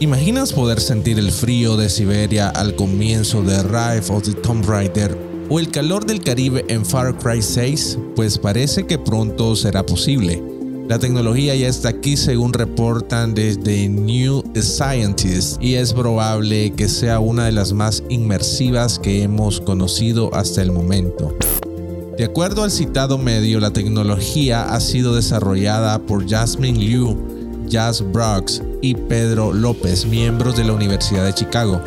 [0.00, 5.16] ¿Imaginas poder sentir el frío de Siberia al comienzo de Rise of the Tomb Raider
[5.48, 7.98] o el calor del Caribe en Far Cry 6?
[8.16, 10.42] Pues parece que pronto será posible.
[10.88, 17.20] La tecnología ya está aquí según reportan desde New Scientist y es probable que sea
[17.20, 21.36] una de las más inmersivas que hemos conocido hasta el momento.
[22.16, 27.16] De acuerdo al citado medio, la tecnología ha sido desarrollada por Jasmine Liu,
[27.68, 31.80] Jazz Brooks y Pedro López, miembros de la Universidad de Chicago.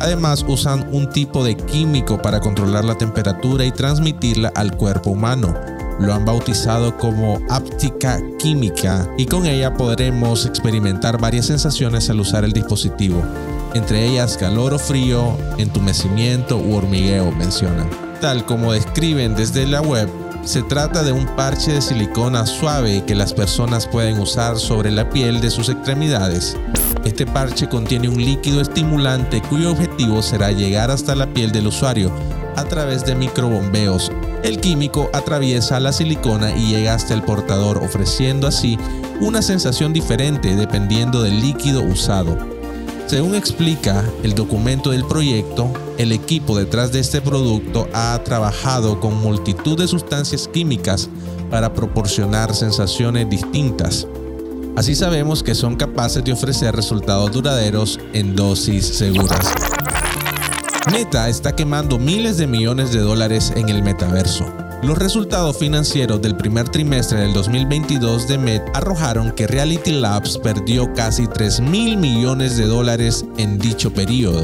[0.00, 5.54] Además, usan un tipo de químico para controlar la temperatura y transmitirla al cuerpo humano
[5.98, 12.44] lo han bautizado como áptica química y con ella podremos experimentar varias sensaciones al usar
[12.44, 13.22] el dispositivo,
[13.74, 17.88] entre ellas calor o frío, entumecimiento u hormigueo, mencionan.
[18.20, 20.08] Tal como describen desde la web,
[20.46, 25.10] se trata de un parche de silicona suave que las personas pueden usar sobre la
[25.10, 26.56] piel de sus extremidades.
[27.04, 32.12] Este parche contiene un líquido estimulante cuyo objetivo será llegar hasta la piel del usuario
[32.56, 34.10] a través de microbombeos
[34.46, 38.78] el químico atraviesa la silicona y llega hasta el portador ofreciendo así
[39.20, 42.55] una sensación diferente dependiendo del líquido usado.
[43.06, 49.14] Según explica el documento del proyecto, el equipo detrás de este producto ha trabajado con
[49.14, 51.08] multitud de sustancias químicas
[51.48, 54.08] para proporcionar sensaciones distintas.
[54.74, 59.52] Así sabemos que son capaces de ofrecer resultados duraderos en dosis seguras.
[60.90, 64.65] Meta está quemando miles de millones de dólares en el metaverso.
[64.82, 70.92] Los resultados financieros del primer trimestre del 2022 de Meta arrojaron que Reality Labs perdió
[70.92, 74.42] casi 3 mil millones de dólares en dicho periodo.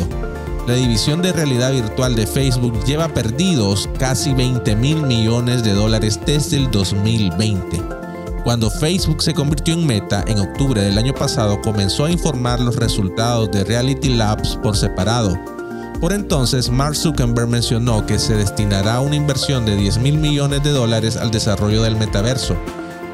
[0.67, 6.19] La división de realidad virtual de Facebook lleva perdidos casi 20 mil millones de dólares
[6.25, 7.83] desde el 2020.
[8.43, 12.77] Cuando Facebook se convirtió en Meta en octubre del año pasado, comenzó a informar los
[12.77, 15.39] resultados de Reality Labs por separado
[16.03, 20.71] por entonces, Mark Zuckerberg mencionó que se destinará una inversión de 10 mil millones de
[20.71, 22.57] dólares al desarrollo del metaverso.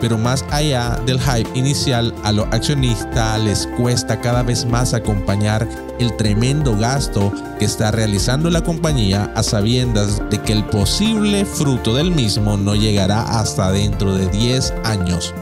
[0.00, 5.68] Pero más allá del hype inicial, a los accionistas les cuesta cada vez más acompañar
[5.98, 11.94] el tremendo gasto que está realizando la compañía a sabiendas de que el posible fruto
[11.94, 15.34] del mismo no llegará hasta dentro de 10 años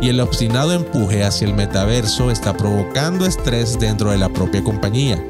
[0.00, 5.24] y el obstinado empuje hacia el metaverso está provocando estrés dentro de la propia compañía.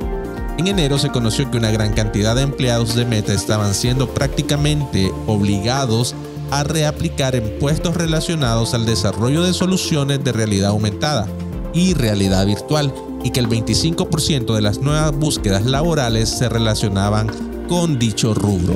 [0.59, 5.13] En enero se conoció que una gran cantidad de empleados de Meta estaban siendo prácticamente
[5.29, 6.17] obligados
[6.51, 11.29] a reaplicar en puestos relacionados al desarrollo de soluciones de realidad aumentada
[11.73, 12.93] y realidad virtual
[13.23, 17.29] y que el 25% de las nuevas búsquedas laborales se relacionaban
[17.69, 18.75] con dicho rubro.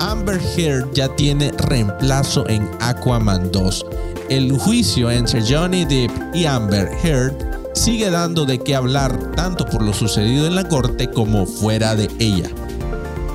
[0.00, 3.86] Amber Heard ya tiene reemplazo en Aquaman 2.
[4.28, 9.82] El juicio entre Johnny Depp y Amber Heard sigue dando de qué hablar tanto por
[9.82, 12.48] lo sucedido en la corte como fuera de ella.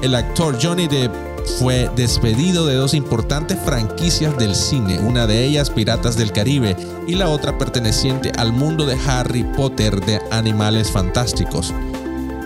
[0.02, 1.12] El actor Johnny Depp
[1.60, 6.78] fue despedido de dos importantes franquicias del cine, una de ellas Piratas del Caribe
[7.10, 11.74] y la otra perteneciente al mundo de Harry Potter de Animales Fantásticos.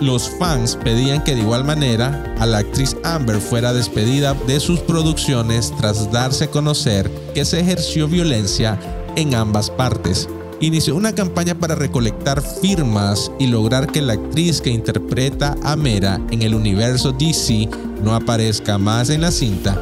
[0.00, 4.80] Los fans pedían que de igual manera a la actriz Amber fuera despedida de sus
[4.80, 8.76] producciones tras darse a conocer que se ejerció violencia
[9.14, 10.28] en ambas partes
[10.62, 16.20] inició una campaña para recolectar firmas y lograr que la actriz que interpreta a Mera
[16.30, 17.68] en el universo DC
[18.02, 19.76] no aparezca más en la cinta.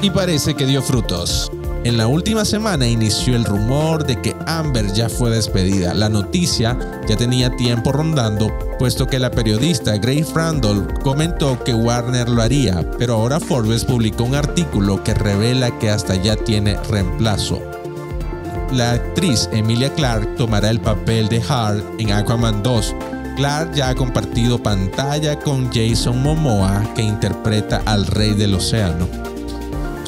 [0.00, 1.50] Y parece que dio frutos.
[1.84, 5.94] En la última semana inició el rumor de que Amber ya fue despedida.
[5.94, 6.76] La noticia
[7.08, 12.88] ya tenía tiempo rondando, puesto que la periodista Grace Randall comentó que Warner lo haría,
[12.98, 17.77] pero ahora Forbes publicó un artículo que revela que hasta ya tiene reemplazo
[18.72, 22.94] la actriz Emilia Clarke tomará el papel de Hart en Aquaman 2.
[23.36, 29.06] Clarke ya ha compartido pantalla con Jason Momoa, que interpreta al Rey del Océano.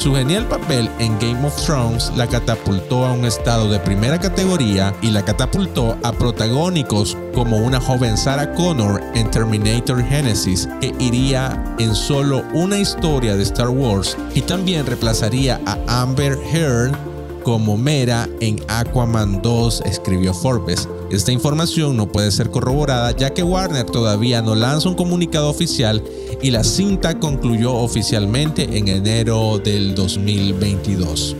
[0.01, 4.95] Su genial papel en Game of Thrones la catapultó a un estado de primera categoría
[4.99, 11.63] y la catapultó a protagónicos como una joven Sarah Connor en Terminator Genesis, que iría
[11.77, 16.97] en solo una historia de Star Wars, y también reemplazaría a Amber Heard
[17.43, 20.87] como Mera en Aquaman 2, escribió Forbes.
[21.11, 26.03] Esta información no puede ser corroborada ya que Warner todavía no lanza un comunicado oficial
[26.41, 31.35] y la cinta concluyó oficialmente en enero del 2022.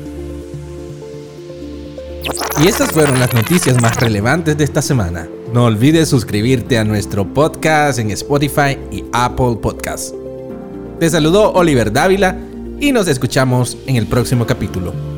[2.62, 5.28] Y estas fueron las noticias más relevantes de esta semana.
[5.54, 10.14] No olvides suscribirte a nuestro podcast en Spotify y Apple Podcasts.
[11.00, 12.38] Te saludó Oliver Dávila
[12.80, 15.11] y nos escuchamos en el próximo capítulo.